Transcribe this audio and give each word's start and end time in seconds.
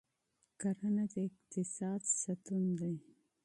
کرنه 0.59 1.03
د 1.13 1.13
اقتصاد 1.27 2.01
ستون 2.21 2.63
ده. 2.79 2.91